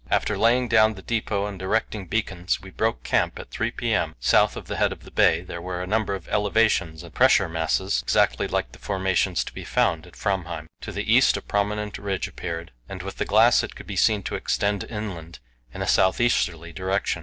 [0.09, 4.15] After laying down the depot and erecting beacons, we broke camp at 3 p.m.
[4.19, 7.47] South of the head of the bay there were a number of elevations and pressure
[7.47, 10.65] masses, exactly like the formations to be found about Framheim.
[10.81, 14.23] To the east a prominent ridge appeared, and with the glass it could be seen
[14.23, 15.37] to extend inland
[15.71, 17.19] in a south easterly direction.